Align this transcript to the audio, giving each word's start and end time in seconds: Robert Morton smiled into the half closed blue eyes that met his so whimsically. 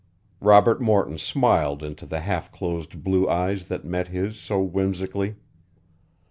Robert 0.39 0.81
Morton 0.81 1.19
smiled 1.19 1.83
into 1.83 2.07
the 2.07 2.21
half 2.21 2.51
closed 2.51 3.03
blue 3.03 3.29
eyes 3.29 3.65
that 3.65 3.85
met 3.85 4.07
his 4.07 4.35
so 4.35 4.59
whimsically. 4.59 5.35